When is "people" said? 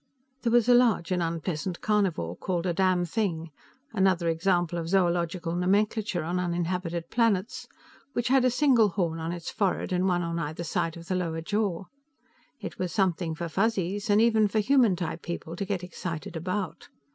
15.21-15.55